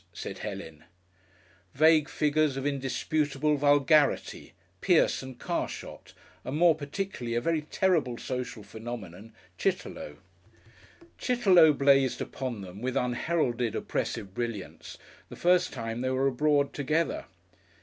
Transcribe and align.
said 0.13 0.39
Helen 0.39 0.85
vague 1.75 2.09
figures 2.09 2.57
of 2.57 2.65
indisputable 2.65 3.55
vulgarity, 3.55 4.53
Pierce 4.81 5.21
and 5.21 5.37
Carshot, 5.37 6.15
and 6.43 6.57
more 6.57 6.73
particularly, 6.73 7.35
a 7.35 7.39
very 7.39 7.61
terrible 7.61 8.17
social 8.17 8.63
phenomenon, 8.63 9.31
Chitterlow. 9.59 10.17
Chitterlow 11.19 11.71
blazed 11.73 12.19
upon 12.19 12.61
them 12.61 12.81
with 12.81 12.97
unheralded 12.97 13.75
oppressive 13.75 14.33
brilliance 14.33 14.97
the 15.29 15.35
first 15.35 15.71
time 15.71 16.01
they 16.01 16.09
were 16.09 16.25
abroad 16.25 16.73
together. 16.73 17.25